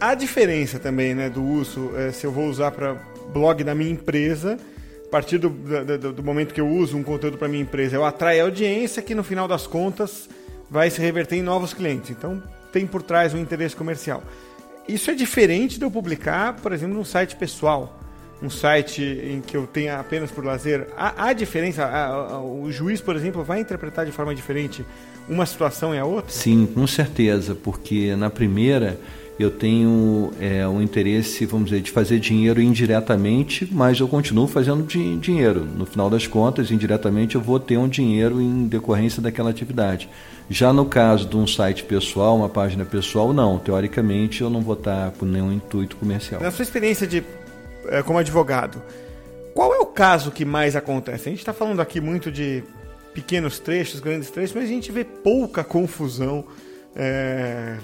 a 0.00 0.14
diferença 0.14 0.78
também 0.78 1.14
né, 1.14 1.30
do 1.30 1.42
uso, 1.44 1.92
é, 1.96 2.10
se 2.10 2.26
eu 2.26 2.32
vou 2.32 2.48
usar 2.48 2.70
para 2.72 2.96
blog 3.32 3.62
da 3.62 3.74
minha 3.74 3.90
empresa 3.90 4.58
a 5.08 5.10
partir 5.10 5.38
do, 5.38 5.48
do, 5.48 6.12
do 6.12 6.22
momento 6.22 6.52
que 6.52 6.60
eu 6.60 6.68
uso 6.68 6.94
um 6.94 7.02
conteúdo 7.02 7.38
para 7.38 7.48
minha 7.48 7.62
empresa, 7.62 7.96
eu 7.96 8.04
atraio 8.04 8.44
audiência 8.44 9.00
que 9.00 9.14
no 9.14 9.24
final 9.24 9.48
das 9.48 9.66
contas 9.66 10.28
vai 10.70 10.90
se 10.90 11.00
reverter 11.00 11.36
em 11.36 11.42
novos 11.42 11.72
clientes. 11.72 12.10
Então 12.10 12.42
tem 12.70 12.86
por 12.86 13.00
trás 13.00 13.32
um 13.32 13.38
interesse 13.38 13.74
comercial. 13.74 14.22
Isso 14.86 15.10
é 15.10 15.14
diferente 15.14 15.78
de 15.78 15.84
eu 15.84 15.90
publicar, 15.90 16.56
por 16.56 16.74
exemplo, 16.74 16.94
num 16.94 17.06
site 17.06 17.36
pessoal, 17.36 17.98
um 18.42 18.50
site 18.50 19.02
em 19.02 19.40
que 19.40 19.56
eu 19.56 19.66
tenha 19.66 19.98
apenas 19.98 20.30
por 20.30 20.44
lazer. 20.44 20.88
Há, 20.94 21.28
há 21.28 21.32
diferença? 21.32 21.86
Há, 21.86 22.42
o 22.42 22.70
juiz, 22.70 23.00
por 23.00 23.16
exemplo, 23.16 23.42
vai 23.42 23.60
interpretar 23.60 24.04
de 24.04 24.12
forma 24.12 24.34
diferente 24.34 24.84
uma 25.26 25.46
situação 25.46 25.94
e 25.94 25.98
a 25.98 26.04
outra? 26.04 26.30
Sim, 26.30 26.66
com 26.66 26.86
certeza, 26.86 27.54
porque 27.54 28.14
na 28.14 28.28
primeira 28.28 29.00
eu 29.38 29.50
tenho 29.50 30.32
é, 30.40 30.66
um 30.66 30.82
interesse, 30.82 31.46
vamos 31.46 31.70
dizer, 31.70 31.80
de 31.80 31.92
fazer 31.92 32.18
dinheiro 32.18 32.60
indiretamente, 32.60 33.68
mas 33.70 34.00
eu 34.00 34.08
continuo 34.08 34.48
fazendo 34.48 34.82
di 34.82 35.16
dinheiro. 35.16 35.64
No 35.64 35.86
final 35.86 36.10
das 36.10 36.26
contas, 36.26 36.72
indiretamente, 36.72 37.36
eu 37.36 37.40
vou 37.40 37.60
ter 37.60 37.76
um 37.76 37.88
dinheiro 37.88 38.40
em 38.40 38.66
decorrência 38.66 39.22
daquela 39.22 39.50
atividade. 39.50 40.08
Já 40.50 40.72
no 40.72 40.86
caso 40.86 41.28
de 41.28 41.36
um 41.36 41.46
site 41.46 41.84
pessoal, 41.84 42.36
uma 42.36 42.48
página 42.48 42.84
pessoal, 42.84 43.32
não. 43.32 43.58
Teoricamente, 43.58 44.40
eu 44.40 44.50
não 44.50 44.60
vou 44.60 44.74
estar 44.74 45.12
com 45.12 45.24
nenhum 45.24 45.52
intuito 45.52 45.94
comercial. 45.96 46.40
Na 46.40 46.50
sua 46.50 46.64
experiência 46.64 47.06
de, 47.06 47.22
é, 47.86 48.02
como 48.02 48.18
advogado, 48.18 48.82
qual 49.54 49.72
é 49.72 49.78
o 49.78 49.86
caso 49.86 50.32
que 50.32 50.44
mais 50.44 50.74
acontece? 50.74 51.28
A 51.28 51.30
gente 51.30 51.40
está 51.40 51.52
falando 51.52 51.80
aqui 51.80 52.00
muito 52.00 52.32
de 52.32 52.64
pequenos 53.14 53.60
trechos, 53.60 54.00
grandes 54.00 54.30
trechos, 54.30 54.54
mas 54.54 54.64
a 54.64 54.68
gente 54.68 54.90
vê 54.90 55.04
pouca 55.04 55.62
confusão 55.62 56.44
é, 56.98 57.76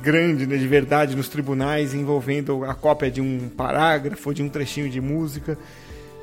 grande, 0.00 0.46
né, 0.46 0.56
de 0.56 0.68
verdade, 0.68 1.16
nos 1.16 1.28
tribunais 1.28 1.92
envolvendo 1.92 2.64
a 2.64 2.74
cópia 2.74 3.10
de 3.10 3.20
um 3.20 3.48
parágrafo, 3.48 4.32
de 4.32 4.42
um 4.42 4.48
trechinho 4.48 4.88
de 4.88 5.00
música. 5.00 5.58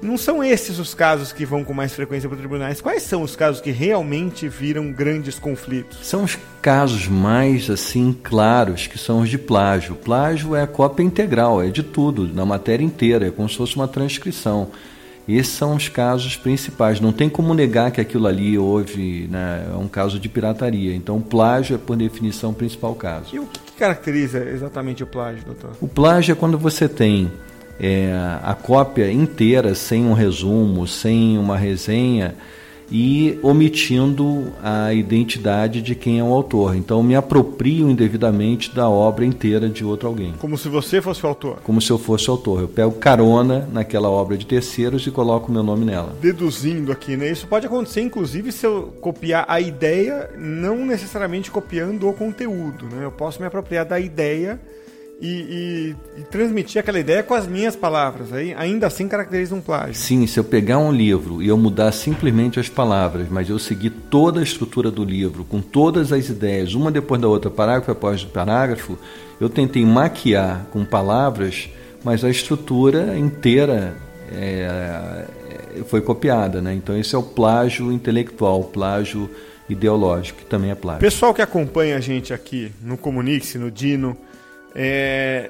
Não 0.01 0.17
são 0.17 0.41
esses 0.41 0.79
os 0.79 0.93
casos 0.93 1.33
que 1.33 1.45
vão 1.45 1.65
com 1.65 1.73
mais 1.73 1.93
frequência 1.93 2.29
para 2.29 2.37
tribunais. 2.37 2.79
Quais 2.79 3.03
são 3.03 3.21
os 3.21 3.35
casos 3.35 3.59
que 3.59 3.69
realmente 3.69 4.47
viram 4.47 4.93
grandes 4.93 5.37
conflitos? 5.37 6.07
São 6.07 6.23
os 6.23 6.37
casos 6.61 7.05
mais 7.09 7.69
assim 7.69 8.17
claros, 8.23 8.87
que 8.87 8.97
são 8.97 9.19
os 9.19 9.29
de 9.29 9.37
plágio. 9.37 9.95
Plágio 9.95 10.55
é 10.55 10.61
a 10.61 10.67
cópia 10.67 11.03
integral, 11.03 11.61
é 11.61 11.67
de 11.67 11.83
tudo, 11.83 12.25
na 12.33 12.45
matéria 12.45 12.85
inteira, 12.85 13.27
é 13.27 13.31
como 13.31 13.49
se 13.49 13.57
fosse 13.57 13.75
uma 13.75 13.89
transcrição. 13.89 14.69
Esses 15.29 15.53
são 15.53 15.75
os 15.75 15.87
casos 15.87 16.35
principais. 16.35 16.99
Não 16.99 17.11
tem 17.11 17.29
como 17.29 17.53
negar 17.53 17.91
que 17.91 18.01
aquilo 18.01 18.27
ali 18.27 18.57
houve, 18.57 19.27
né, 19.29 19.67
é 19.71 19.75
um 19.75 19.87
caso 19.87 20.19
de 20.19 20.27
pirataria. 20.27 20.95
Então, 20.95 21.17
o 21.17 21.21
plágio 21.21 21.75
é, 21.75 21.77
por 21.77 21.95
definição, 21.95 22.51
o 22.51 22.53
principal 22.53 22.95
caso. 22.95 23.35
E 23.35 23.39
o 23.39 23.45
que 23.45 23.73
caracteriza 23.73 24.39
exatamente 24.39 25.03
o 25.03 25.07
plágio, 25.07 25.43
doutor? 25.45 25.71
O 25.79 25.87
plágio 25.87 26.31
é 26.31 26.35
quando 26.35 26.57
você 26.57 26.89
tem 26.89 27.31
é, 27.79 28.11
a 28.43 28.53
cópia 28.53 29.11
inteira, 29.11 29.73
sem 29.75 30.05
um 30.05 30.13
resumo, 30.13 30.85
sem 30.87 31.37
uma 31.37 31.57
resenha, 31.57 32.35
e 32.91 33.39
omitindo 33.41 34.51
a 34.61 34.93
identidade 34.93 35.81
de 35.81 35.95
quem 35.95 36.19
é 36.19 36.23
o 36.23 36.33
autor. 36.33 36.75
Então 36.75 37.03
me 37.03 37.15
aproprio 37.15 37.89
indevidamente 37.89 38.73
da 38.73 38.89
obra 38.89 39.25
inteira 39.25 39.69
de 39.69 39.83
outro 39.83 40.07
alguém. 40.07 40.33
Como 40.39 40.57
se 40.57 40.67
você 40.67 41.01
fosse 41.01 41.23
o 41.23 41.27
autor. 41.27 41.59
Como 41.63 41.81
se 41.81 41.91
eu 41.91 41.97
fosse 41.97 42.29
o 42.29 42.31
autor. 42.31 42.61
Eu 42.61 42.67
pego 42.67 42.91
carona 42.93 43.67
naquela 43.71 44.09
obra 44.09 44.37
de 44.37 44.45
terceiros 44.45 45.05
e 45.05 45.11
coloco 45.11 45.51
meu 45.51 45.63
nome 45.63 45.85
nela. 45.85 46.15
Deduzindo 46.21 46.91
aqui, 46.91 47.15
né? 47.15 47.31
Isso 47.31 47.47
pode 47.47 47.65
acontecer, 47.65 48.01
inclusive, 48.01 48.51
se 48.51 48.65
eu 48.65 48.93
copiar 49.01 49.45
a 49.47 49.59
ideia, 49.59 50.29
não 50.37 50.85
necessariamente 50.85 51.51
copiando 51.51 52.07
o 52.07 52.13
conteúdo, 52.13 52.85
né? 52.85 53.05
Eu 53.05 53.11
posso 53.11 53.39
me 53.39 53.47
apropriar 53.47 53.85
da 53.85 53.99
ideia 53.99 54.59
e, 55.21 55.27
e, 55.27 56.21
e, 56.21 56.23
transmitir 56.23 56.79
aquela 56.79 56.99
ideia 56.99 57.21
com 57.21 57.33
as 57.33 57.45
minhas 57.45 57.75
palavras. 57.75 58.31
Aí, 58.31 58.53
ainda 58.53 58.87
assim 58.87 59.07
caracteriza 59.07 59.53
um 59.53 59.61
plágio. 59.61 59.95
Sim, 59.95 60.25
se 60.25 60.39
eu 60.39 60.43
pegar 60.43 60.77
um 60.77 60.91
livro 60.91 61.41
e 61.41 61.47
eu 61.47 61.57
mudar 61.57 61.91
simplesmente 61.91 62.59
as 62.59 62.69
palavras, 62.69 63.27
mas 63.29 63.49
eu 63.49 63.59
seguir 63.59 63.89
toda 63.89 64.39
a 64.39 64.43
estrutura 64.43 64.89
do 64.89 65.03
livro, 65.03 65.43
com 65.43 65.61
todas 65.61 66.13
as 66.13 66.29
ideias, 66.29 66.73
uma 66.73 66.91
depois 66.91 67.19
da 67.19 67.27
outra, 67.27 67.51
parágrafo 67.51 67.91
após 67.91 68.23
parágrafo, 68.23 68.97
eu 69.41 69.49
tentei 69.49 69.85
maquiar 69.85 70.65
com 70.71 70.85
palavras, 70.85 71.69
mas 72.03 72.23
a 72.23 72.29
estrutura 72.29 73.17
inteira 73.17 73.97
é, 74.31 75.25
foi 75.87 75.99
copiada. 75.99 76.61
Né? 76.61 76.73
Então, 76.73 76.97
esse 76.97 77.13
é 77.13 77.17
o 77.17 77.23
plágio 77.23 77.91
intelectual, 77.91 78.61
o 78.61 78.65
plágio 78.65 79.29
ideológico, 79.69 80.39
que 80.39 80.45
também 80.45 80.71
é 80.71 80.75
plágio. 80.75 81.01
Pessoal 81.01 81.33
que 81.33 81.41
acompanha 81.41 81.97
a 81.97 81.99
gente 81.99 82.33
aqui 82.33 82.71
no 82.81 82.97
Comunique-se, 82.97 83.57
no 83.57 83.69
Dino 83.69 84.17
é, 84.75 85.49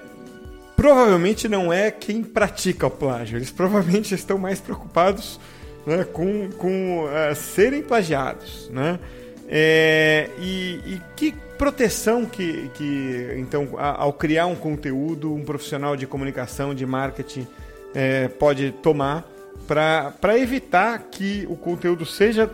provavelmente 0.75 1.47
não 1.47 1.71
é 1.73 1.91
quem 1.91 2.23
pratica 2.23 2.87
o 2.87 2.91
plágio. 2.91 3.37
Eles 3.37 3.51
provavelmente 3.51 4.13
estão 4.15 4.37
mais 4.37 4.59
preocupados 4.61 5.39
né, 5.85 6.03
com, 6.05 6.49
com 6.51 7.05
uh, 7.05 7.35
serem 7.35 7.81
plagiados. 7.81 8.69
Né? 8.69 8.99
É, 9.47 10.29
e, 10.39 10.79
e, 10.85 11.01
que 11.15 11.33
proteção 11.57 12.25
que, 12.25 12.69
que 12.75 13.35
então, 13.37 13.69
ao 13.77 14.13
criar 14.13 14.45
um 14.45 14.55
conteúdo, 14.55 15.33
um 15.33 15.43
profissional 15.43 15.97
de 15.97 16.07
comunicação, 16.07 16.73
de 16.73 16.85
marketing, 16.85 17.45
é, 17.93 18.27
pode 18.27 18.71
tomar 18.83 19.27
para 19.67 20.39
evitar 20.39 20.99
que 21.11 21.45
o 21.49 21.55
conteúdo 21.55 22.05
seja 22.05 22.49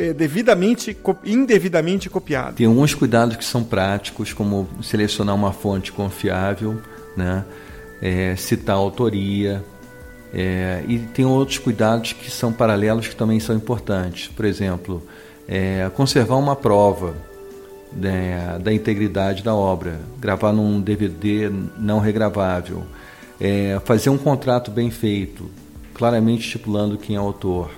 é, 0.00 0.14
devidamente, 0.14 0.96
indevidamente 1.24 2.08
copiado. 2.08 2.56
Tem 2.56 2.66
alguns 2.66 2.94
cuidados 2.94 3.36
que 3.36 3.44
são 3.44 3.62
práticos, 3.62 4.32
como 4.32 4.66
selecionar 4.82 5.34
uma 5.34 5.52
fonte 5.52 5.92
confiável, 5.92 6.80
né? 7.16 7.44
É, 8.00 8.34
citar 8.34 8.76
a 8.76 8.78
autoria, 8.78 9.62
é, 10.32 10.82
e 10.88 10.98
tem 10.98 11.26
outros 11.26 11.58
cuidados 11.58 12.14
que 12.14 12.30
são 12.30 12.50
paralelos 12.50 13.08
que 13.08 13.14
também 13.14 13.38
são 13.38 13.54
importantes. 13.54 14.28
Por 14.28 14.46
exemplo, 14.46 15.02
é, 15.46 15.90
conservar 15.94 16.36
uma 16.36 16.56
prova 16.56 17.14
né, 17.92 18.58
da 18.62 18.72
integridade 18.72 19.42
da 19.42 19.54
obra, 19.54 20.00
gravar 20.18 20.52
num 20.52 20.80
DVD 20.80 21.50
não 21.76 21.98
regravável, 21.98 22.84
é, 23.38 23.78
fazer 23.84 24.08
um 24.08 24.18
contrato 24.18 24.70
bem 24.70 24.90
feito, 24.90 25.50
claramente 25.92 26.44
estipulando 26.44 26.96
quem 26.96 27.16
é 27.16 27.20
o 27.20 27.24
autor, 27.24 27.70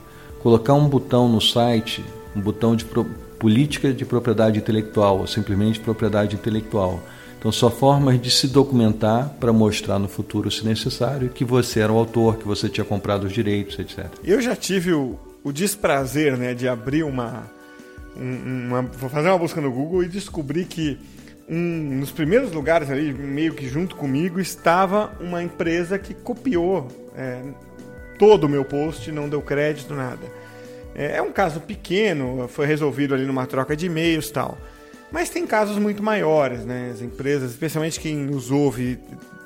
colocar 0.42 0.74
um 0.74 0.88
botão 0.88 1.28
no 1.28 1.40
site, 1.40 2.04
um 2.34 2.40
botão 2.40 2.74
de 2.74 2.84
pro, 2.84 3.04
política 3.38 3.92
de 3.92 4.04
propriedade 4.04 4.58
intelectual, 4.58 5.18
ou 5.18 5.26
simplesmente 5.26 5.80
propriedade 5.80 6.36
intelectual. 6.36 7.00
Então, 7.38 7.50
são 7.50 7.70
formas 7.70 8.20
de 8.20 8.30
se 8.30 8.46
documentar 8.46 9.30
para 9.40 9.52
mostrar 9.52 9.98
no 9.98 10.06
futuro, 10.06 10.48
se 10.48 10.64
necessário, 10.64 11.28
que 11.28 11.44
você 11.44 11.80
era 11.80 11.92
o 11.92 11.98
autor, 11.98 12.36
que 12.36 12.46
você 12.46 12.68
tinha 12.68 12.84
comprado 12.84 13.24
os 13.24 13.32
direitos, 13.32 13.78
etc. 13.80 14.06
Eu 14.22 14.40
já 14.40 14.54
tive 14.54 14.92
o, 14.92 15.18
o 15.42 15.52
desprazer 15.52 16.36
né, 16.36 16.54
de 16.54 16.68
abrir 16.68 17.02
uma, 17.02 17.50
uma. 18.16 18.84
Fazer 18.84 19.28
uma 19.28 19.38
busca 19.38 19.60
no 19.60 19.72
Google 19.72 20.04
e 20.04 20.08
descobri 20.08 20.64
que 20.64 20.96
um, 21.48 21.98
nos 21.98 22.12
primeiros 22.12 22.52
lugares 22.52 22.88
ali, 22.90 23.12
meio 23.12 23.54
que 23.54 23.68
junto 23.68 23.96
comigo, 23.96 24.38
estava 24.38 25.12
uma 25.20 25.42
empresa 25.42 25.98
que 25.98 26.14
copiou 26.14 26.86
é, 27.16 27.42
todo 28.22 28.44
o 28.44 28.48
meu 28.48 28.64
post, 28.64 29.10
não 29.10 29.28
deu 29.28 29.42
crédito, 29.42 29.94
nada. 29.94 30.24
É, 30.94 31.16
é 31.16 31.22
um 31.22 31.32
caso 31.32 31.60
pequeno, 31.60 32.46
foi 32.46 32.66
resolvido 32.66 33.14
ali 33.14 33.26
numa 33.26 33.48
troca 33.48 33.74
de 33.74 33.86
e-mails 33.86 34.30
tal. 34.30 34.56
Mas 35.10 35.28
tem 35.28 35.44
casos 35.44 35.76
muito 35.76 36.04
maiores, 36.04 36.64
né? 36.64 36.92
As 36.94 37.02
empresas, 37.02 37.50
especialmente 37.50 37.98
quem 37.98 38.14
nos 38.14 38.52
ouve, 38.52 38.96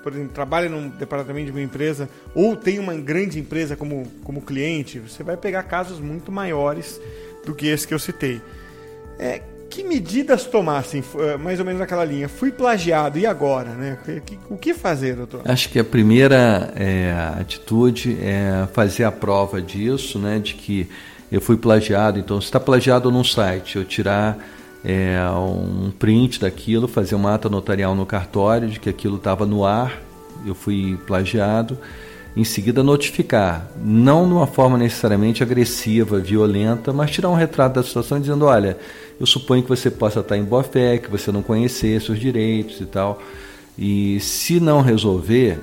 por 0.03 0.13
exemplo, 0.13 0.31
trabalha 0.35 0.69
num 0.69 0.91
departamento 0.91 1.47
de 1.47 1.53
uma 1.53 1.63
empresa 1.63 2.07
ou 2.35 2.55
tem 2.55 2.79
uma 2.79 2.95
grande 2.95 3.39
empresa 3.39 3.77
como, 3.77 4.07
como 4.23 4.43
cliente, 4.43 4.99
você 4.99 5.23
vai 5.23 5.39
pegar 5.39 5.63
casos 5.63 5.99
muito 5.99 6.31
maiores 6.31 7.01
do 7.47 7.55
que 7.55 7.69
esse 7.69 7.89
que 7.89 7.95
eu 7.95 7.99
citei. 7.99 8.43
É, 9.19 9.41
que 9.69 9.83
medidas 9.83 10.45
tomassem, 10.45 11.03
eh, 11.19 11.37
mais 11.37 11.59
ou 11.59 11.65
menos 11.65 11.81
naquela 11.81 12.05
linha? 12.05 12.29
Fui 12.29 12.51
plagiado, 12.51 13.19
e 13.19 13.27
agora? 13.27 13.71
Né? 13.71 13.99
O 14.49 14.57
que 14.57 14.75
fazer, 14.75 15.17
doutor? 15.17 15.43
Acho 15.45 15.69
que 15.69 15.79
a 15.79 15.85
primeira 15.85 16.73
é, 16.77 17.13
atitude 17.41 18.17
é 18.21 18.67
fazer 18.73 19.05
a 19.05 19.13
prova 19.13 19.61
disso, 19.61 20.19
né, 20.19 20.39
de 20.39 20.55
que 20.55 20.89
eu 21.31 21.41
fui 21.41 21.57
plagiado. 21.57 22.19
Então, 22.19 22.41
se 22.41 22.47
está 22.47 22.61
plagiado 22.61 23.11
num 23.11 23.25
site, 23.25 23.77
eu 23.77 23.85
tirar 23.85 24.39
é, 24.85 25.19
um 25.31 25.91
print 25.91 26.41
daquilo, 26.41 26.87
fazer 26.87 27.15
uma 27.15 27.35
ata 27.35 27.49
notarial 27.49 27.95
no 27.95 28.07
cartório 28.07 28.69
de 28.69 28.79
que 28.79 28.89
aquilo 28.89 29.17
estava 29.17 29.45
no 29.45 29.65
ar, 29.65 30.01
eu 30.47 30.55
fui 30.55 30.99
plagiado. 31.07 31.77
Em 32.37 32.45
seguida, 32.45 32.83
notificar, 32.83 33.67
não 33.83 34.29
de 34.29 34.35
uma 34.35 34.47
forma 34.47 34.77
necessariamente 34.77 35.43
agressiva, 35.43 36.19
violenta, 36.19 36.93
mas 36.93 37.11
tirar 37.11 37.31
um 37.31 37.35
retrato 37.35 37.77
da 37.77 37.83
situação 37.83 38.21
dizendo: 38.21 38.45
olha, 38.45 38.77
eu 39.19 39.25
suponho 39.25 39.63
que 39.63 39.69
você 39.71 39.91
possa 39.91 40.21
estar 40.21 40.37
em 40.37 40.45
boa 40.45 40.63
fé, 40.63 40.99
que 40.99 41.11
você 41.11 41.33
não 41.33 41.43
conhecer 41.43 41.99
seus 42.03 42.21
direitos 42.21 42.79
e 42.83 42.85
tal. 42.85 43.23
E 43.79 44.21
se 44.21 44.61
não 44.61 44.83
resolver, 44.83 45.59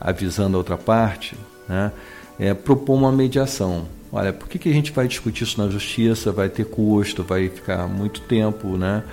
avisando 0.00 0.56
a 0.56 0.58
outra 0.58 0.76
parte, 0.76 1.36
né, 1.68 1.92
é, 2.40 2.52
propor 2.52 2.94
uma 2.94 3.12
mediação. 3.12 3.86
Olha, 4.10 4.32
por 4.32 4.48
que, 4.48 4.58
que 4.58 4.68
a 4.68 4.72
gente 4.72 4.90
vai 4.90 5.06
discutir 5.06 5.44
isso 5.44 5.62
na 5.62 5.70
justiça? 5.70 6.32
Vai 6.32 6.48
ter 6.48 6.64
custo, 6.64 7.22
vai 7.22 7.48
ficar 7.48 7.86
muito 7.86 8.20
tempo 8.22 8.76
né, 8.76 9.04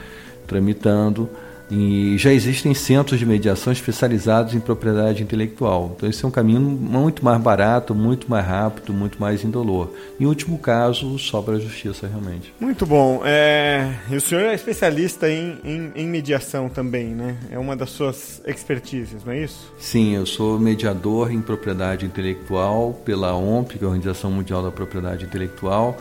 tramitando. 0.48 1.30
E 1.76 2.16
já 2.20 2.32
existem 2.32 2.72
centros 2.76 3.18
de 3.18 3.26
mediação 3.26 3.74
especializados 3.74 4.54
em 4.54 4.60
propriedade 4.60 5.24
intelectual. 5.24 5.94
Então, 5.98 6.08
esse 6.08 6.24
é 6.24 6.28
um 6.28 6.32
caminho 6.32 6.62
muito 6.62 7.26
mais 7.26 7.42
barato, 7.42 7.96
muito 7.96 8.30
mais 8.30 8.46
rápido, 8.46 8.94
muito 8.94 9.20
mais 9.20 9.44
indolor. 9.44 9.92
Em 10.20 10.26
último 10.28 10.60
caso, 10.60 11.18
sobra 11.18 11.56
a 11.56 11.60
justiça 11.60 12.08
realmente. 12.08 12.54
Muito 12.60 12.86
bom. 12.86 13.24
É... 13.26 13.92
E 14.08 14.16
o 14.16 14.22
senhor 14.22 14.44
é 14.44 14.54
especialista 14.54 15.28
em, 15.28 15.58
em, 15.64 15.92
em, 15.96 16.08
mediação 16.08 16.70
também, 16.70 17.08
né? 17.08 17.38
É 17.50 17.58
uma 17.58 17.76
das 17.76 17.90
suas 17.90 18.40
expertises, 18.46 19.26
não 19.26 19.34
é 19.34 19.44
isso? 19.44 19.74
Sim, 19.80 20.14
eu 20.16 20.28
sou 20.28 20.60
mediador 20.60 21.32
em 21.32 21.42
propriedade 21.42 22.06
intelectual 22.06 22.94
pela 23.04 23.34
OMP, 23.36 23.80
que 23.80 23.84
é 23.84 23.88
a 23.88 23.90
Organização 23.90 24.30
Mundial 24.30 24.62
da 24.62 24.70
Propriedade 24.70 25.26
Intelectual 25.26 25.98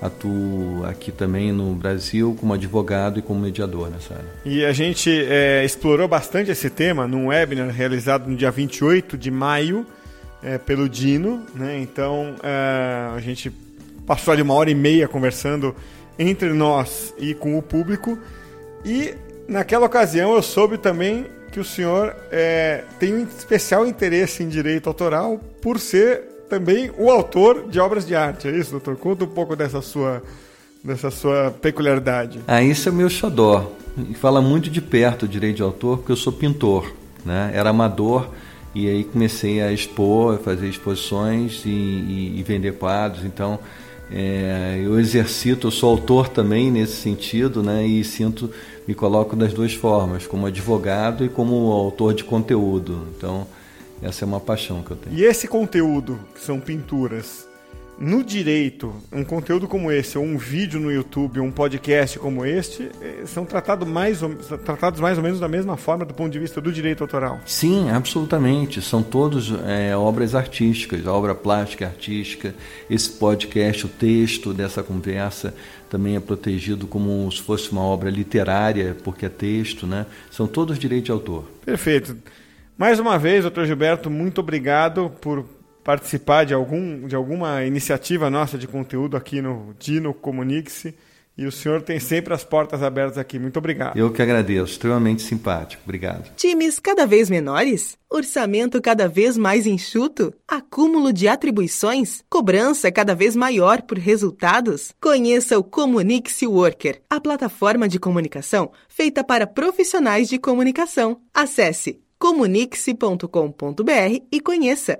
atuo 0.00 0.84
aqui 0.84 1.10
também 1.10 1.52
no 1.52 1.74
Brasil 1.74 2.36
como 2.38 2.52
advogado 2.52 3.18
e 3.18 3.22
como 3.22 3.40
mediador 3.40 3.90
nessa 3.90 4.14
área. 4.14 4.28
E 4.44 4.64
a 4.64 4.72
gente 4.72 5.10
é, 5.10 5.64
explorou 5.64 6.06
bastante 6.06 6.50
esse 6.50 6.68
tema 6.68 7.06
num 7.06 7.28
webinar 7.28 7.68
realizado 7.70 8.28
no 8.28 8.36
dia 8.36 8.50
28 8.50 9.16
de 9.16 9.30
maio 9.30 9.86
é, 10.42 10.58
pelo 10.58 10.88
Dino. 10.88 11.44
Né? 11.54 11.80
Então 11.80 12.34
é, 12.42 13.14
a 13.14 13.20
gente 13.20 13.50
passou 14.06 14.36
de 14.36 14.42
uma 14.42 14.54
hora 14.54 14.70
e 14.70 14.74
meia 14.74 15.08
conversando 15.08 15.74
entre 16.18 16.52
nós 16.52 17.14
e 17.18 17.34
com 17.34 17.58
o 17.58 17.62
público. 17.62 18.18
E 18.84 19.14
naquela 19.48 19.86
ocasião 19.86 20.34
eu 20.34 20.42
soube 20.42 20.78
também 20.78 21.26
que 21.50 21.60
o 21.60 21.64
senhor 21.64 22.14
é, 22.30 22.84
tem 23.00 23.14
um 23.14 23.24
especial 23.24 23.86
interesse 23.86 24.42
em 24.42 24.48
direito 24.48 24.88
autoral 24.88 25.40
por 25.62 25.80
ser 25.80 26.35
também 26.48 26.90
o 26.96 27.10
autor 27.10 27.68
de 27.68 27.78
obras 27.78 28.06
de 28.06 28.14
arte, 28.14 28.48
é 28.48 28.56
isso, 28.56 28.72
doutor? 28.72 28.96
Conta 28.96 29.24
um 29.24 29.28
pouco 29.28 29.54
dessa 29.54 29.80
sua, 29.80 30.22
dessa 30.82 31.10
sua 31.10 31.50
peculiaridade. 31.50 32.40
Ah, 32.46 32.62
isso 32.62 32.88
é 32.88 32.92
meu 32.92 33.08
xodó. 33.08 33.72
E 34.10 34.14
fala 34.14 34.42
muito 34.42 34.68
de 34.68 34.80
perto 34.80 35.24
o 35.24 35.28
direito 35.28 35.56
de 35.56 35.62
autor, 35.62 35.98
porque 35.98 36.12
eu 36.12 36.16
sou 36.16 36.32
pintor, 36.32 36.92
né? 37.24 37.50
Era 37.54 37.70
amador 37.70 38.28
e 38.74 38.88
aí 38.88 39.04
comecei 39.04 39.62
a 39.62 39.72
expor, 39.72 40.38
fazer 40.38 40.68
exposições 40.68 41.64
e, 41.64 41.70
e, 41.70 42.38
e 42.38 42.42
vender 42.42 42.74
quadros. 42.74 43.24
Então, 43.24 43.58
é, 44.10 44.82
eu 44.84 45.00
exercito, 45.00 45.66
eu 45.66 45.70
sou 45.70 45.90
autor 45.90 46.28
também 46.28 46.70
nesse 46.70 46.96
sentido, 46.96 47.62
né? 47.62 47.86
E 47.86 48.04
sinto, 48.04 48.50
me 48.86 48.94
coloco 48.94 49.34
das 49.34 49.52
duas 49.52 49.72
formas, 49.72 50.26
como 50.26 50.46
advogado 50.46 51.24
e 51.24 51.28
como 51.28 51.72
autor 51.72 52.12
de 52.12 52.22
conteúdo. 52.22 53.08
Então, 53.16 53.46
essa 54.02 54.24
é 54.24 54.26
uma 54.26 54.40
paixão 54.40 54.82
que 54.82 54.90
eu 54.90 54.96
tenho. 54.96 55.16
E 55.16 55.24
esse 55.24 55.48
conteúdo, 55.48 56.18
que 56.34 56.40
são 56.40 56.60
pinturas, 56.60 57.46
no 57.98 58.22
direito, 58.22 58.94
um 59.10 59.24
conteúdo 59.24 59.66
como 59.66 59.90
esse, 59.90 60.18
ou 60.18 60.24
um 60.24 60.36
vídeo 60.36 60.78
no 60.78 60.92
YouTube, 60.92 61.40
ou 61.40 61.46
um 61.46 61.50
podcast 61.50 62.18
como 62.18 62.44
este, 62.44 62.90
eh, 63.00 63.22
são 63.24 63.46
tratado 63.46 63.86
mais 63.86 64.22
ou, 64.22 64.34
tratados 64.34 65.00
mais 65.00 65.16
ou 65.16 65.24
menos 65.24 65.40
da 65.40 65.48
mesma 65.48 65.78
forma 65.78 66.04
do 66.04 66.12
ponto 66.12 66.30
de 66.30 66.38
vista 66.38 66.60
do 66.60 66.70
direito 66.70 67.02
autoral? 67.02 67.40
Sim, 67.46 67.88
absolutamente. 67.88 68.82
São 68.82 69.02
todos 69.02 69.50
é, 69.66 69.96
obras 69.96 70.34
artísticas, 70.34 71.06
obra 71.06 71.34
plástica 71.34 71.86
artística. 71.86 72.54
Esse 72.90 73.10
podcast, 73.10 73.86
o 73.86 73.88
texto 73.88 74.52
dessa 74.52 74.82
conversa 74.82 75.54
também 75.88 76.16
é 76.16 76.20
protegido 76.20 76.86
como 76.86 77.30
se 77.32 77.40
fosse 77.40 77.72
uma 77.72 77.82
obra 77.82 78.10
literária, 78.10 78.94
porque 79.02 79.24
é 79.24 79.30
texto, 79.30 79.86
né? 79.86 80.04
São 80.30 80.46
todos 80.46 80.78
direitos 80.78 81.06
de 81.06 81.12
autor. 81.12 81.44
Perfeito. 81.64 82.14
Mais 82.78 82.98
uma 83.00 83.18
vez, 83.18 83.42
doutor 83.42 83.64
Gilberto, 83.64 84.10
muito 84.10 84.42
obrigado 84.42 85.10
por 85.22 85.46
participar 85.82 86.44
de, 86.44 86.52
algum, 86.52 87.06
de 87.06 87.16
alguma 87.16 87.64
iniciativa 87.64 88.28
nossa 88.28 88.58
de 88.58 88.68
conteúdo 88.68 89.16
aqui 89.16 89.40
no 89.40 89.74
Dino 89.78 90.12
Comunique-se. 90.12 90.94
E 91.38 91.46
o 91.46 91.52
senhor 91.52 91.82
tem 91.82 92.00
sempre 92.00 92.32
as 92.32 92.42
portas 92.44 92.82
abertas 92.82 93.18
aqui. 93.18 93.38
Muito 93.38 93.58
obrigado. 93.58 93.96
Eu 93.96 94.10
que 94.10 94.22
agradeço, 94.22 94.72
extremamente 94.72 95.22
simpático. 95.22 95.82
Obrigado. 95.84 96.34
Times 96.34 96.78
cada 96.78 97.06
vez 97.06 97.28
menores? 97.28 97.96
Orçamento 98.10 98.80
cada 98.80 99.06
vez 99.06 99.36
mais 99.36 99.66
enxuto? 99.66 100.32
Acúmulo 100.48 101.12
de 101.12 101.28
atribuições? 101.28 102.24
Cobrança 102.28 102.90
cada 102.90 103.14
vez 103.14 103.36
maior 103.36 103.82
por 103.82 103.98
resultados? 103.98 104.92
Conheça 105.00 105.58
o 105.58 105.64
Comunique-se 105.64 106.46
Worker, 106.46 107.02
a 107.08 107.20
plataforma 107.20 107.86
de 107.86 107.98
comunicação 107.98 108.70
feita 108.88 109.22
para 109.22 109.46
profissionais 109.46 110.28
de 110.30 110.38
comunicação. 110.38 111.20
Acesse 111.34 112.00
comunique-se.com.br 112.26 114.20
e 114.32 114.40
conheça. 114.40 114.98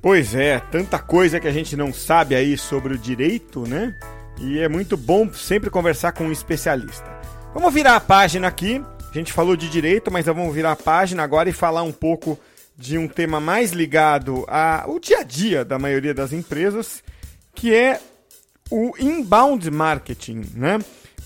Pois 0.00 0.34
é, 0.34 0.58
tanta 0.58 0.98
coisa 0.98 1.38
que 1.38 1.46
a 1.46 1.52
gente 1.52 1.76
não 1.76 1.92
sabe 1.92 2.34
aí 2.34 2.56
sobre 2.56 2.94
o 2.94 2.98
direito, 2.98 3.68
né? 3.68 3.94
E 4.40 4.58
é 4.58 4.68
muito 4.70 4.96
bom 4.96 5.30
sempre 5.34 5.68
conversar 5.68 6.12
com 6.12 6.24
um 6.24 6.32
especialista. 6.32 7.04
Vamos 7.52 7.74
virar 7.74 7.96
a 7.96 8.00
página 8.00 8.48
aqui. 8.48 8.82
A 9.10 9.12
gente 9.12 9.34
falou 9.34 9.54
de 9.54 9.68
direito, 9.68 10.10
mas 10.10 10.24
vamos 10.24 10.54
virar 10.54 10.72
a 10.72 10.76
página 10.76 11.22
agora 11.22 11.50
e 11.50 11.52
falar 11.52 11.82
um 11.82 11.92
pouco 11.92 12.40
de 12.74 12.96
um 12.96 13.06
tema 13.06 13.38
mais 13.38 13.72
ligado 13.72 14.46
ao 14.48 14.98
dia 14.98 15.18
a 15.18 15.22
dia 15.22 15.62
da 15.62 15.78
maioria 15.78 16.14
das 16.14 16.32
empresas, 16.32 17.04
que 17.54 17.74
é 17.74 18.00
o 18.70 18.94
inbound 18.98 19.70
marketing, 19.70 20.42
né? 20.54 20.78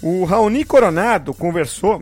O 0.03 0.25
Raoni 0.25 0.65
Coronado 0.65 1.33
conversou 1.33 2.01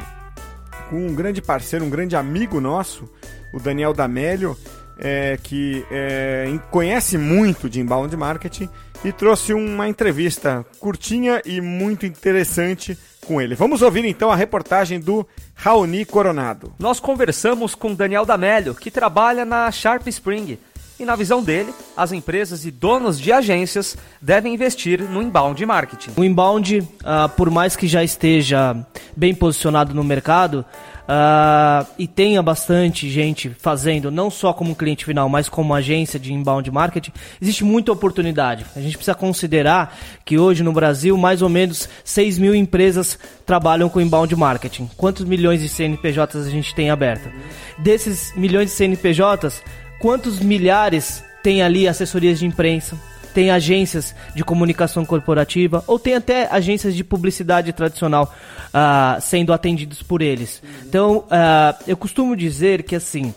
com 0.90 1.06
um 1.06 1.14
grande 1.14 1.42
parceiro, 1.42 1.84
um 1.84 1.90
grande 1.90 2.16
amigo 2.16 2.60
nosso, 2.60 3.08
o 3.52 3.60
Daniel 3.60 3.92
D'Amelio, 3.92 4.56
é, 4.98 5.38
que 5.42 5.84
é, 5.90 6.46
conhece 6.70 7.18
muito 7.18 7.68
de 7.68 7.80
inbound 7.80 8.16
marketing 8.16 8.68
e 9.04 9.12
trouxe 9.12 9.52
uma 9.52 9.88
entrevista 9.88 10.64
curtinha 10.78 11.42
e 11.44 11.60
muito 11.60 12.06
interessante 12.06 12.96
com 13.26 13.40
ele. 13.40 13.54
Vamos 13.54 13.82
ouvir 13.82 14.04
então 14.04 14.30
a 14.30 14.36
reportagem 14.36 15.00
do 15.00 15.26
Raoni 15.54 16.04
Coronado. 16.04 16.72
Nós 16.78 17.00
conversamos 17.00 17.74
com 17.74 17.94
Daniel 17.94 18.24
D'Amelio, 18.24 18.74
que 18.74 18.90
trabalha 18.90 19.44
na 19.44 19.70
Sharp 19.70 20.06
Spring. 20.08 20.58
E 20.98 21.04
na 21.04 21.16
visão 21.16 21.42
dele, 21.42 21.74
as 21.96 22.12
empresas 22.12 22.64
e 22.64 22.70
donos 22.70 23.20
de 23.20 23.32
agências 23.32 23.96
devem 24.22 24.54
investir 24.54 25.02
no 25.02 25.20
inbound 25.20 25.64
marketing. 25.66 26.12
O 26.16 26.22
inbound, 26.22 26.78
uh, 26.78 27.28
por 27.36 27.50
mais 27.50 27.74
que 27.74 27.88
já 27.88 28.04
esteja 28.04 28.76
bem 29.16 29.34
posicionado 29.34 29.92
no 29.92 30.04
mercado, 30.04 30.64
Uh, 31.04 31.86
e 31.98 32.08
tenha 32.08 32.42
bastante 32.42 33.10
gente 33.10 33.50
fazendo, 33.58 34.10
não 34.10 34.30
só 34.30 34.54
como 34.54 34.74
cliente 34.74 35.04
final, 35.04 35.28
mas 35.28 35.50
como 35.50 35.74
agência 35.74 36.18
de 36.18 36.32
inbound 36.32 36.70
marketing, 36.70 37.12
existe 37.42 37.62
muita 37.62 37.92
oportunidade. 37.92 38.64
A 38.74 38.80
gente 38.80 38.96
precisa 38.96 39.14
considerar 39.14 39.94
que 40.24 40.38
hoje 40.38 40.62
no 40.62 40.72
Brasil, 40.72 41.14
mais 41.18 41.42
ou 41.42 41.50
menos 41.50 41.90
6 42.04 42.38
mil 42.38 42.54
empresas 42.54 43.18
trabalham 43.44 43.90
com 43.90 44.00
inbound 44.00 44.34
marketing. 44.34 44.88
Quantos 44.96 45.26
milhões 45.26 45.60
de 45.60 45.68
CNPJs 45.68 46.46
a 46.46 46.50
gente 46.50 46.74
tem 46.74 46.88
aberto? 46.88 47.30
Desses 47.76 48.34
milhões 48.34 48.70
de 48.70 48.76
CNPJs, 48.76 49.62
quantos 50.04 50.38
milhares 50.38 51.24
tem 51.42 51.62
ali 51.62 51.88
assessorias 51.88 52.38
de 52.38 52.44
imprensa? 52.44 52.94
tem 53.32 53.50
agências 53.50 54.14
de 54.32 54.44
comunicação 54.44 55.04
corporativa 55.04 55.82
ou 55.88 55.98
tem 55.98 56.14
até 56.14 56.46
agências 56.52 56.94
de 56.94 57.02
publicidade 57.02 57.72
tradicional 57.72 58.32
uh, 58.68 59.20
sendo 59.20 59.52
atendidos 59.52 60.04
por 60.04 60.22
eles. 60.22 60.62
Então, 60.86 61.24
uh, 61.26 61.82
eu 61.84 61.96
costumo 61.96 62.36
dizer 62.36 62.84
que 62.84 62.94
assim, 62.94 63.34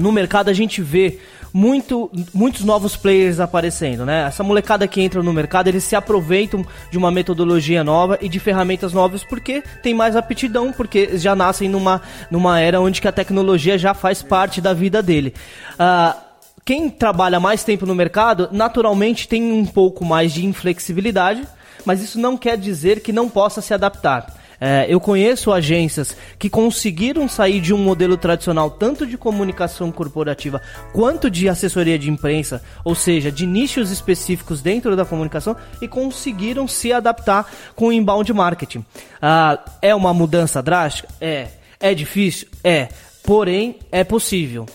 no 0.00 0.12
mercado 0.12 0.48
a 0.48 0.52
gente 0.52 0.80
vê 0.82 1.18
muito, 1.52 2.10
muitos 2.32 2.64
novos 2.64 2.96
players 2.96 3.38
aparecendo, 3.38 4.04
né? 4.04 4.26
Essa 4.26 4.42
molecada 4.42 4.88
que 4.88 5.00
entra 5.00 5.22
no 5.22 5.32
mercado, 5.32 5.68
eles 5.68 5.84
se 5.84 5.94
aproveitam 5.94 6.66
de 6.90 6.98
uma 6.98 7.12
metodologia 7.12 7.84
nova 7.84 8.18
e 8.20 8.28
de 8.28 8.40
ferramentas 8.40 8.92
novas 8.92 9.22
porque 9.22 9.62
tem 9.80 9.94
mais 9.94 10.16
aptidão, 10.16 10.72
porque 10.72 11.16
já 11.16 11.36
nascem 11.36 11.68
numa, 11.68 12.02
numa 12.28 12.58
era 12.58 12.80
onde 12.80 13.00
que 13.00 13.06
a 13.06 13.12
tecnologia 13.12 13.78
já 13.78 13.94
faz 13.94 14.20
parte 14.20 14.60
da 14.60 14.72
vida 14.72 15.00
dele. 15.00 15.32
Uh, 15.74 16.18
quem 16.64 16.90
trabalha 16.90 17.38
mais 17.38 17.62
tempo 17.62 17.86
no 17.86 17.94
mercado, 17.94 18.48
naturalmente 18.50 19.28
tem 19.28 19.52
um 19.52 19.64
pouco 19.64 20.04
mais 20.04 20.32
de 20.32 20.44
inflexibilidade, 20.44 21.46
mas 21.84 22.02
isso 22.02 22.18
não 22.18 22.36
quer 22.36 22.56
dizer 22.56 23.00
que 23.00 23.12
não 23.12 23.28
possa 23.28 23.60
se 23.60 23.72
adaptar. 23.72 24.26
É, 24.60 24.86
eu 24.88 25.00
conheço 25.00 25.52
agências 25.52 26.16
que 26.38 26.48
conseguiram 26.48 27.28
sair 27.28 27.60
de 27.60 27.72
um 27.72 27.78
modelo 27.78 28.16
tradicional, 28.16 28.70
tanto 28.70 29.06
de 29.06 29.18
comunicação 29.18 29.90
corporativa 29.90 30.60
quanto 30.92 31.30
de 31.30 31.48
assessoria 31.48 31.98
de 31.98 32.10
imprensa, 32.10 32.62
ou 32.84 32.94
seja, 32.94 33.30
de 33.30 33.46
nichos 33.46 33.90
específicos 33.90 34.62
dentro 34.62 34.96
da 34.96 35.04
comunicação, 35.04 35.56
e 35.80 35.88
conseguiram 35.88 36.66
se 36.68 36.92
adaptar 36.92 37.50
com 37.74 37.88
o 37.88 37.92
inbound 37.92 38.32
marketing. 38.32 38.84
Ah, 39.20 39.58
é 39.80 39.94
uma 39.94 40.14
mudança 40.14 40.62
drástica? 40.62 41.08
É. 41.20 41.48
É 41.80 41.94
difícil? 41.94 42.48
É. 42.62 42.88
Porém, 43.22 43.76
é 43.90 44.04
possível. 44.04 44.66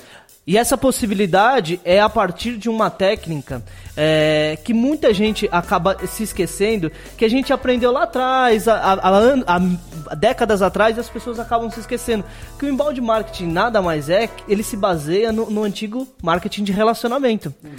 E 0.50 0.58
essa 0.58 0.76
possibilidade 0.76 1.80
é 1.86 2.00
a 2.00 2.10
partir 2.10 2.58
de 2.58 2.68
uma 2.68 2.90
técnica 2.90 3.62
é, 3.96 4.58
que 4.64 4.74
muita 4.74 5.14
gente 5.14 5.48
acaba 5.52 5.96
se 6.08 6.24
esquecendo, 6.24 6.92
que 7.16 7.24
a 7.24 7.30
gente 7.30 7.54
aprendeu 7.54 7.92
lá 7.92 8.06
atrás, 8.06 8.68
há, 8.68 9.62
décadas 10.18 10.64
atrás, 10.64 10.98
e 10.98 11.00
as 11.00 11.08
pessoas 11.08 11.40
acabam 11.40 11.70
se 11.70 11.80
esquecendo. 11.80 12.26
Que 12.58 12.66
o 12.66 12.68
inbound 12.68 13.00
marketing 13.00 13.46
nada 13.52 13.80
mais 13.80 14.10
é, 14.10 14.28
ele 14.48 14.64
se 14.64 14.76
baseia 14.76 15.32
no, 15.32 15.52
no 15.52 15.62
antigo 15.62 16.08
marketing 16.20 16.64
de 16.64 16.72
relacionamento. 16.72 17.54
Uhum. 17.64 17.70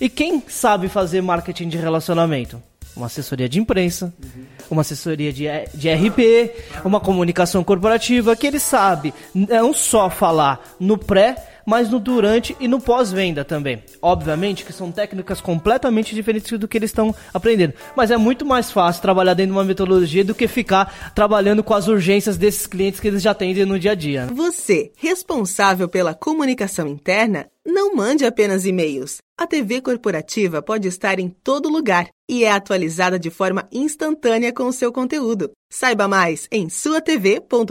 E 0.00 0.08
quem 0.08 0.40
sabe 0.46 0.88
fazer 0.88 1.20
marketing 1.22 1.68
de 1.68 1.78
relacionamento? 1.78 2.62
Uma 2.94 3.06
assessoria 3.06 3.48
de 3.48 3.58
imprensa, 3.58 4.14
uhum. 4.22 4.44
uma 4.70 4.82
assessoria 4.82 5.32
de, 5.32 5.46
de 5.74 5.90
RP, 5.92 6.52
uma 6.84 7.00
comunicação 7.00 7.64
corporativa, 7.64 8.36
que 8.36 8.46
ele 8.46 8.60
sabe 8.60 9.12
não 9.34 9.74
só 9.74 10.08
falar 10.08 10.76
no 10.78 10.96
pré, 10.96 11.49
mas 11.70 11.88
no 11.88 12.00
durante 12.00 12.56
e 12.58 12.66
no 12.66 12.80
pós-venda 12.80 13.44
também. 13.44 13.80
Obviamente 14.02 14.64
que 14.64 14.72
são 14.72 14.90
técnicas 14.90 15.40
completamente 15.40 16.16
diferentes 16.16 16.58
do 16.58 16.66
que 16.66 16.76
eles 16.76 16.90
estão 16.90 17.14
aprendendo, 17.32 17.74
mas 17.96 18.10
é 18.10 18.16
muito 18.16 18.44
mais 18.44 18.72
fácil 18.72 19.00
trabalhar 19.00 19.34
dentro 19.34 19.52
de 19.52 19.56
uma 19.56 19.64
metodologia 19.64 20.24
do 20.24 20.34
que 20.34 20.48
ficar 20.48 21.12
trabalhando 21.14 21.62
com 21.62 21.72
as 21.72 21.86
urgências 21.86 22.36
desses 22.36 22.66
clientes 22.66 22.98
que 22.98 23.06
eles 23.06 23.22
já 23.22 23.30
atendem 23.30 23.64
no 23.64 23.78
dia 23.78 23.92
a 23.92 23.94
dia. 23.94 24.26
Né? 24.26 24.32
Você, 24.34 24.90
responsável 24.96 25.88
pela 25.88 26.12
comunicação 26.12 26.88
interna, 26.88 27.46
não 27.64 27.94
mande 27.94 28.24
apenas 28.24 28.66
e-mails. 28.66 29.18
A 29.38 29.46
TV 29.46 29.80
corporativa 29.80 30.60
pode 30.60 30.88
estar 30.88 31.20
em 31.20 31.28
todo 31.28 31.68
lugar 31.68 32.08
e 32.28 32.42
é 32.42 32.50
atualizada 32.50 33.16
de 33.16 33.30
forma 33.30 33.68
instantânea 33.70 34.52
com 34.52 34.64
o 34.64 34.72
seu 34.72 34.92
conteúdo. 34.92 35.52
Saiba 35.70 36.08
mais 36.08 36.48
em 36.50 36.68
suatv.com.br. 36.68 37.70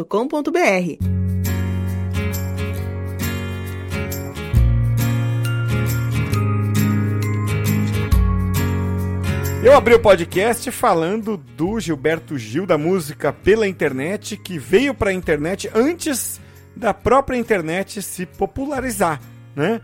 Eu 9.69 9.75
abri 9.75 9.93
o 9.93 9.99
podcast 9.99 10.71
falando 10.71 11.37
do 11.37 11.79
Gilberto 11.79 12.39
Gil, 12.39 12.65
da 12.65 12.75
música 12.75 13.31
pela 13.31 13.67
internet, 13.67 14.35
que 14.35 14.57
veio 14.57 14.95
para 14.95 15.11
a 15.11 15.13
internet 15.13 15.69
antes 15.75 16.41
da 16.75 16.91
própria 16.91 17.37
internet 17.37 18.01
se 18.01 18.25
popularizar, 18.25 19.21
né? 19.55 19.79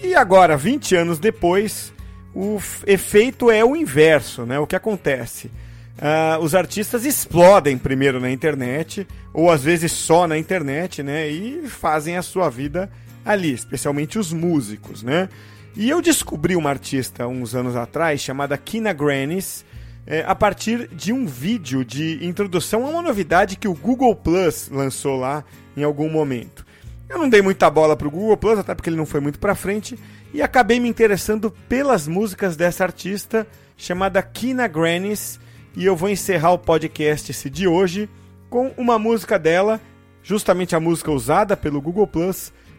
E 0.00 0.14
agora, 0.14 0.56
20 0.56 0.94
anos 0.94 1.18
depois, 1.18 1.92
o 2.32 2.60
efeito 2.86 3.50
é 3.50 3.64
o 3.64 3.74
inverso, 3.74 4.46
né? 4.46 4.56
O 4.60 4.68
que 4.68 4.76
acontece? 4.76 5.48
Uh, 5.98 6.38
os 6.40 6.54
artistas 6.54 7.04
explodem 7.04 7.76
primeiro 7.76 8.20
na 8.20 8.30
internet, 8.30 9.04
ou 9.32 9.50
às 9.50 9.64
vezes 9.64 9.90
só 9.90 10.28
na 10.28 10.38
internet, 10.38 11.02
né? 11.02 11.28
E 11.28 11.66
fazem 11.66 12.16
a 12.16 12.22
sua 12.22 12.48
vida 12.48 12.88
ali, 13.24 13.52
especialmente 13.52 14.16
os 14.16 14.32
músicos, 14.32 15.02
né? 15.02 15.28
E 15.76 15.90
eu 15.90 16.00
descobri 16.00 16.54
uma 16.54 16.70
artista 16.70 17.26
uns 17.26 17.54
anos 17.54 17.74
atrás 17.74 18.20
chamada 18.20 18.56
Kina 18.56 18.92
Grannis 18.92 19.64
é, 20.06 20.24
a 20.26 20.34
partir 20.34 20.88
de 20.88 21.12
um 21.12 21.26
vídeo 21.26 21.84
de 21.84 22.24
introdução 22.24 22.86
a 22.86 22.90
uma 22.90 23.02
novidade 23.02 23.56
que 23.56 23.66
o 23.66 23.74
Google 23.74 24.14
Plus 24.14 24.68
lançou 24.70 25.18
lá 25.18 25.44
em 25.76 25.82
algum 25.82 26.08
momento. 26.08 26.64
Eu 27.08 27.18
não 27.18 27.28
dei 27.28 27.42
muita 27.42 27.68
bola 27.68 27.96
pro 27.96 28.10
Google 28.10 28.36
Plus, 28.36 28.58
até 28.58 28.74
porque 28.74 28.88
ele 28.88 28.96
não 28.96 29.06
foi 29.06 29.20
muito 29.20 29.38
pra 29.38 29.54
frente, 29.54 29.98
e 30.32 30.40
acabei 30.40 30.78
me 30.78 30.88
interessando 30.88 31.50
pelas 31.68 32.06
músicas 32.06 32.56
dessa 32.56 32.84
artista 32.84 33.46
chamada 33.76 34.22
Kina 34.22 34.68
Grannis 34.68 35.40
e 35.76 35.84
eu 35.84 35.96
vou 35.96 36.08
encerrar 36.08 36.52
o 36.52 36.58
podcast 36.58 37.50
de 37.50 37.66
hoje 37.66 38.08
com 38.48 38.72
uma 38.76 38.96
música 38.98 39.38
dela, 39.38 39.80
justamente 40.22 40.76
a 40.76 40.80
música 40.80 41.10
usada 41.10 41.56
pelo 41.56 41.80
Google 41.80 42.06
Plus, 42.06 42.52